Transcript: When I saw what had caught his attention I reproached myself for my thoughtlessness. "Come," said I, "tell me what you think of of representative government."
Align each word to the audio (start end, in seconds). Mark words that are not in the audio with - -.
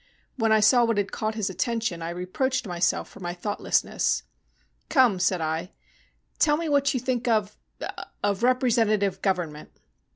When 0.35 0.51
I 0.51 0.61
saw 0.61 0.83
what 0.83 0.97
had 0.97 1.11
caught 1.11 1.35
his 1.35 1.47
attention 1.47 2.01
I 2.01 2.09
reproached 2.09 2.65
myself 2.65 3.07
for 3.07 3.19
my 3.19 3.35
thoughtlessness. 3.35 4.23
"Come," 4.89 5.19
said 5.19 5.41
I, 5.41 5.73
"tell 6.39 6.57
me 6.57 6.67
what 6.67 6.95
you 6.95 6.99
think 6.99 7.27
of 7.27 7.55
of 8.23 8.41
representative 8.41 9.21
government." 9.21 9.69